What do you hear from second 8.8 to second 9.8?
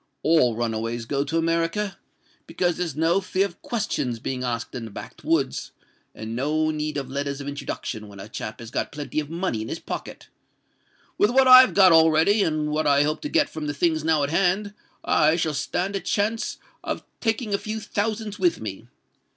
plenty of money in his